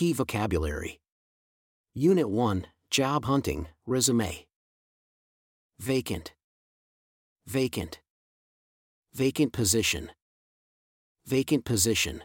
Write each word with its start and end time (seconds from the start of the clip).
vocabulary. 0.00 0.98
Unit 1.94 2.30
1 2.30 2.66
Job 2.90 3.26
Hunting, 3.26 3.68
Resume. 3.86 4.46
Vacant. 5.78 6.32
Vacant. 7.46 8.00
Vacant 9.12 9.52
position. 9.52 10.10
Vacant 11.26 11.64
position. 11.64 12.24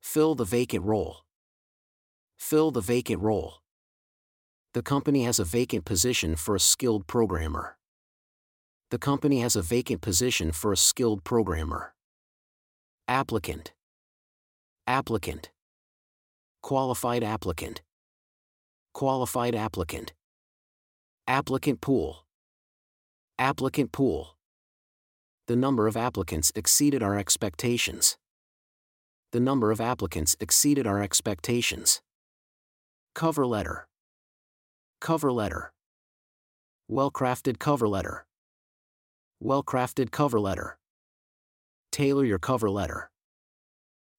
Fill 0.00 0.34
the 0.34 0.44
vacant 0.44 0.84
role. 0.84 1.18
Fill 2.38 2.70
the 2.70 2.80
vacant 2.80 3.20
role. 3.20 3.60
The 4.72 4.82
company 4.82 5.24
has 5.24 5.38
a 5.38 5.44
vacant 5.44 5.84
position 5.84 6.34
for 6.34 6.56
a 6.56 6.60
skilled 6.60 7.06
programmer. 7.06 7.76
The 8.90 8.98
company 8.98 9.40
has 9.40 9.54
a 9.54 9.62
vacant 9.62 10.00
position 10.00 10.50
for 10.52 10.72
a 10.72 10.76
skilled 10.76 11.24
programmer. 11.24 11.94
Applicant. 13.06 13.72
Applicant. 14.86 15.50
Qualified 16.64 17.22
applicant. 17.22 17.82
Qualified 18.94 19.54
applicant. 19.54 20.14
Applicant 21.28 21.82
pool. 21.82 22.24
Applicant 23.38 23.92
pool. 23.92 24.38
The 25.46 25.56
number 25.56 25.86
of 25.86 25.94
applicants 25.94 26.52
exceeded 26.56 27.02
our 27.02 27.18
expectations. 27.18 28.16
The 29.32 29.40
number 29.40 29.72
of 29.72 29.78
applicants 29.78 30.36
exceeded 30.40 30.86
our 30.86 31.02
expectations. 31.02 32.00
Cover 33.14 33.44
letter. 33.44 33.86
Cover 35.02 35.30
letter. 35.30 35.70
Well 36.88 37.10
crafted 37.10 37.58
cover 37.58 37.86
letter. 37.86 38.24
Well 39.38 39.62
crafted 39.62 40.10
cover 40.10 40.40
letter. 40.40 40.78
Tailor 41.92 42.24
your 42.24 42.38
cover 42.38 42.70
letter. 42.70 43.10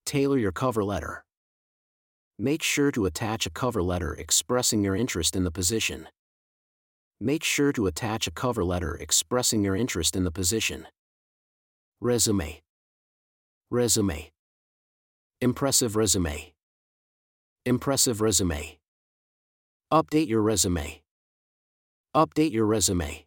Tailor 0.05 0.37
your 0.37 0.51
cover 0.51 0.83
letter. 0.83 1.24
Make 2.37 2.63
sure 2.63 2.91
to 2.91 3.05
attach 3.05 3.45
a 3.45 3.49
cover 3.49 3.81
letter 3.81 4.13
expressing 4.13 4.83
your 4.83 4.93
interest 4.93 5.37
in 5.37 5.45
the 5.45 5.51
position. 5.51 6.09
Make 7.21 7.45
sure 7.45 7.71
to 7.71 7.87
attach 7.87 8.27
a 8.27 8.31
cover 8.31 8.65
letter 8.65 8.93
expressing 8.95 9.63
your 9.63 9.73
interest 9.73 10.17
in 10.17 10.25
the 10.25 10.31
position. 10.31 10.85
Resume. 12.01 12.61
Resume. 13.71 14.31
Impressive 15.39 15.95
resume. 15.95 16.53
Impressive 17.65 18.19
resume. 18.19 18.79
Update 19.93 20.27
your 20.27 20.41
resume. 20.41 21.01
Update 22.13 22.51
your 22.51 22.65
resume. 22.65 23.25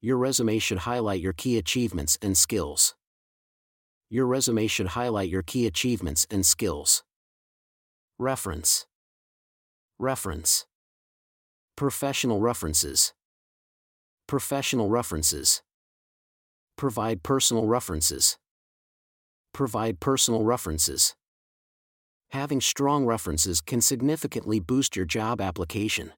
Your 0.00 0.18
resume 0.18 0.60
should 0.60 0.78
highlight 0.78 1.20
your 1.20 1.32
key 1.32 1.58
achievements 1.58 2.16
and 2.22 2.38
skills. 2.38 2.94
Your 4.08 4.26
resume 4.26 4.68
should 4.68 4.88
highlight 4.88 5.30
your 5.30 5.42
key 5.42 5.66
achievements 5.66 6.28
and 6.30 6.46
skills. 6.46 7.02
Reference. 8.20 8.84
Reference. 9.96 10.66
Professional 11.76 12.40
references. 12.40 13.14
Professional 14.26 14.88
references. 14.88 15.62
Provide 16.76 17.22
personal 17.22 17.66
references. 17.66 18.36
Provide 19.54 20.00
personal 20.00 20.42
references. 20.42 21.14
Having 22.30 22.60
strong 22.62 23.06
references 23.06 23.60
can 23.60 23.80
significantly 23.80 24.58
boost 24.58 24.96
your 24.96 25.06
job 25.06 25.40
application. 25.40 26.12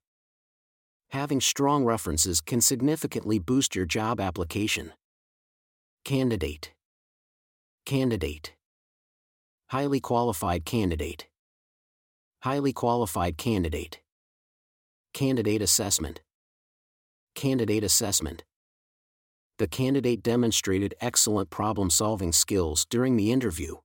Having 1.11 1.41
strong 1.41 1.85
references 1.85 2.41
can 2.41 2.61
significantly 2.61 3.37
boost 3.37 3.75
your 3.75 3.85
job 3.85 4.19
application. 4.19 4.93
Candidate. 6.03 6.73
Candidate. 7.85 8.55
Highly 9.67 9.99
qualified 9.99 10.65
candidate. 10.65 11.27
Highly 12.43 12.73
qualified 12.73 13.37
candidate. 13.37 13.99
Candidate 15.13 15.61
assessment. 15.61 16.21
Candidate 17.35 17.83
assessment. 17.83 18.45
The 19.59 19.67
candidate 19.67 20.23
demonstrated 20.23 20.95
excellent 20.99 21.51
problem 21.51 21.91
solving 21.91 22.31
skills 22.31 22.83
during 22.89 23.15
the 23.15 23.31
interview. 23.31 23.75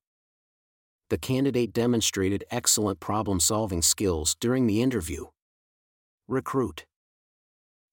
The 1.10 1.18
candidate 1.18 1.74
demonstrated 1.74 2.44
excellent 2.50 2.98
problem 2.98 3.40
solving 3.40 3.82
skills 3.82 4.34
during 4.40 4.66
the 4.66 4.80
interview. 4.80 5.26
Recruit. 6.26 6.86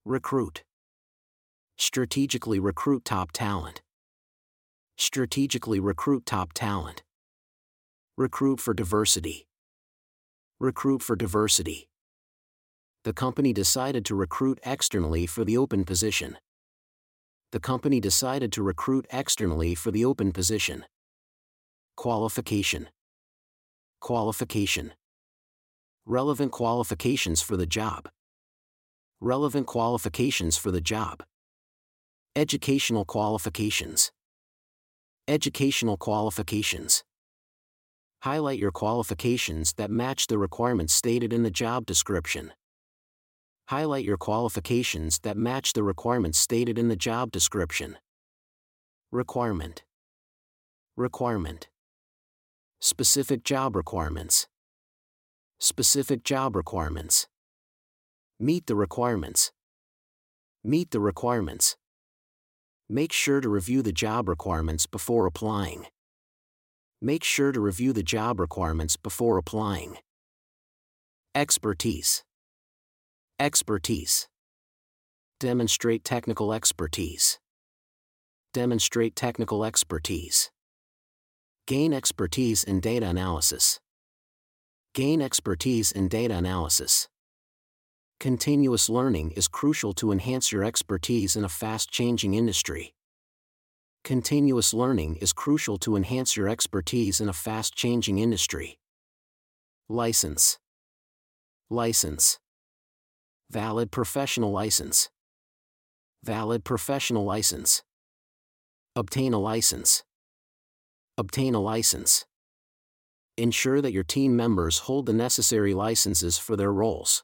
Recruit. 0.06 0.64
Strategically 1.78 2.60
recruit 2.60 3.04
top 3.04 3.34
talent. 3.34 3.82
Strategically 4.98 5.82
recruit 5.82 6.26
top 6.26 6.54
talent. 6.54 7.04
Recruit 8.16 8.62
for 8.62 8.74
diversity. 8.74 9.46
Recruit 10.60 11.02
for 11.02 11.16
diversity. 11.16 11.88
The 13.04 13.14
company 13.14 13.54
decided 13.54 14.06
to 14.06 14.16
recruit 14.16 14.60
externally 14.64 15.26
for 15.26 15.44
the 15.44 15.58
open 15.58 15.84
position. 15.84 16.38
The 17.52 17.60
company 17.60 18.00
decided 18.00 18.52
to 18.54 18.64
recruit 18.64 19.06
externally 19.12 19.76
for 19.76 19.92
the 19.92 20.06
open 20.06 20.32
position. 20.32 20.86
Qualification. 21.96 22.90
Qualification. 24.00 24.94
Relevant 26.06 26.52
qualifications 26.52 27.42
for 27.42 27.58
the 27.58 27.66
job 27.66 28.10
relevant 29.24 29.66
qualifications 29.66 30.58
for 30.58 30.70
the 30.70 30.82
job. 30.82 31.24
Educational 32.36 33.06
qualifications. 33.06 34.12
Educational 35.30 35.96
qualifications. 35.96 37.06
Highlight 38.24 38.58
your 38.58 38.72
qualifications 38.72 39.74
that 39.74 39.92
match 39.92 40.28
the 40.28 40.38
requirements 40.38 40.94
stated 40.94 41.34
in 41.34 41.44
the 41.44 41.52
job 41.52 41.86
description. 41.86 42.54
Highlight 43.68 44.06
your 44.06 44.16
qualifications 44.16 45.20
that 45.24 45.36
match 45.36 45.74
the 45.74 45.84
requirements 45.84 46.40
stated 46.40 46.80
in 46.80 46.88
the 46.88 46.96
job 46.96 47.34
description. 47.34 47.98
Requirement. 49.12 49.84
Requirement. 50.96 51.68
Specific 52.80 53.44
job 53.44 53.76
requirements. 53.76 54.48
Specific 55.60 56.24
job 56.24 56.56
requirements. 56.56 57.28
Meet 58.40 58.68
the 58.68 58.76
requirements. 58.76 59.52
Meet 60.64 60.92
the 60.92 61.02
requirements. 61.02 61.76
Make 62.88 63.12
sure 63.12 63.42
to 63.42 63.50
review 63.50 63.82
the 63.82 63.92
job 63.92 64.30
requirements 64.30 64.88
before 64.88 65.26
applying. 65.26 65.88
Make 67.06 67.26
sure 67.26 67.52
to 67.52 67.60
review 67.60 67.92
the 67.92 68.02
job 68.02 68.40
requirements 68.40 68.96
before 68.96 69.38
applying. 69.38 69.98
Expertise. 71.36 72.24
Expertise. 73.38 74.30
Demonstrate 75.38 76.06
technical 76.06 76.54
expertise. 76.54 77.40
Demonstrate 78.54 79.18
technical 79.18 79.66
expertise. 79.66 80.50
Gain 81.68 81.94
expertise 81.94 82.64
in 82.64 82.80
data 82.80 83.10
analysis. 83.10 83.82
Gain 84.94 85.22
expertise 85.22 85.92
in 85.92 86.08
data 86.08 86.38
analysis. 86.38 87.10
Continuous 88.22 88.88
learning 88.88 89.32
is 89.32 89.50
crucial 89.50 89.92
to 89.96 90.14
enhance 90.14 90.54
your 90.54 90.64
expertise 90.64 91.36
in 91.36 91.44
a 91.44 91.50
fast 91.50 91.92
changing 91.92 92.34
industry. 92.34 92.94
Continuous 94.04 94.74
learning 94.74 95.16
is 95.22 95.32
crucial 95.32 95.78
to 95.78 95.96
enhance 95.96 96.36
your 96.36 96.50
expertise 96.50 97.22
in 97.22 97.30
a 97.30 97.34
fast 97.34 97.74
changing 97.74 98.20
industry. 98.20 98.78
License. 99.88 100.60
License. 101.70 102.38
Valid 103.50 103.92
professional 103.92 104.52
license. 104.52 105.10
Valid 106.22 106.66
professional 106.66 107.24
license. 107.24 107.82
Obtain 108.96 109.32
a 109.32 109.40
license. 109.40 110.04
Obtain 111.18 111.56
a 111.56 111.62
license. 111.62 112.26
Ensure 113.38 113.82
that 113.82 113.94
your 113.94 114.04
team 114.04 114.36
members 114.36 114.80
hold 114.80 115.06
the 115.06 115.14
necessary 115.14 115.74
licenses 115.74 116.38
for 116.38 116.58
their 116.58 116.74
roles 116.74 117.24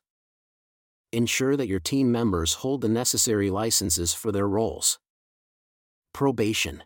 ensure 1.11 1.57
that 1.57 1.67
your 1.67 1.79
team 1.79 2.11
members 2.11 2.55
hold 2.55 2.81
the 2.81 2.89
necessary 2.89 3.49
licenses 3.49 4.13
for 4.13 4.31
their 4.31 4.47
roles. 4.47 4.99
Probation. 6.19 6.83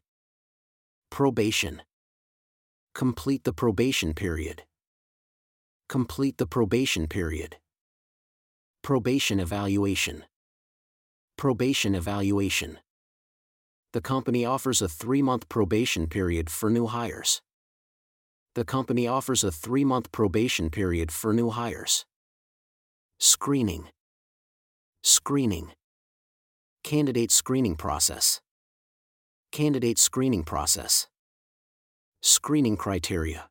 Probation. 1.10 1.82
Complete 2.94 3.46
the 3.46 3.52
probation 3.52 4.14
period. 4.14 4.62
Complete 5.90 6.38
the 6.38 6.46
probation 6.46 7.08
period. 7.08 7.58
Probation 8.84 9.40
evaluation. 9.40 10.26
Probation 11.36 11.96
evaluation. 11.96 12.78
The 13.94 14.02
company 14.02 14.46
offers 14.46 14.84
a 14.84 14.88
three 14.88 15.24
month 15.24 15.50
probation 15.50 16.06
period 16.06 16.52
for 16.52 16.70
new 16.70 16.86
hires. 16.86 17.42
The 18.54 18.66
company 18.66 19.08
offers 19.08 19.44
a 19.44 19.52
three 19.52 19.84
month 19.84 20.12
probation 20.12 20.70
period 20.70 21.12
for 21.12 21.34
new 21.34 21.50
hires. 21.50 22.06
Screening. 23.20 23.88
Screening. 25.02 25.72
Candidate 26.84 27.32
screening 27.32 27.76
process. 27.76 28.40
Candidate 29.54 30.00
screening 30.00 30.44
process. 30.44 31.08
Screening 32.24 32.76
criteria. 32.76 33.50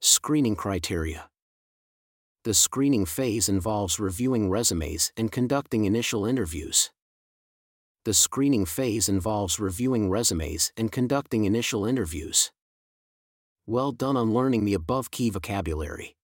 Screening 0.00 0.56
criteria. 0.56 1.28
The 2.44 2.54
screening 2.54 3.04
phase 3.04 3.50
involves 3.50 4.00
reviewing 4.00 4.48
resumes 4.48 5.12
and 5.14 5.30
conducting 5.30 5.84
initial 5.84 6.24
interviews. 6.24 6.90
The 8.06 8.14
screening 8.14 8.64
phase 8.64 9.10
involves 9.10 9.60
reviewing 9.60 10.08
resumes 10.08 10.72
and 10.74 10.90
conducting 10.90 11.44
initial 11.44 11.84
interviews. 11.84 12.50
Well 13.66 13.92
done 13.92 14.16
on 14.16 14.32
learning 14.32 14.64
the 14.64 14.72
above 14.72 15.10
key 15.10 15.28
vocabulary. 15.28 16.16